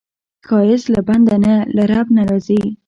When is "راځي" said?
2.29-2.63